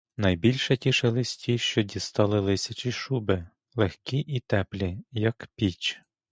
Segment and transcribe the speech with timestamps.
[0.17, 6.01] Найбільше тішилися ті, що дістали лисячі шуби, легкі і теплі, як піч.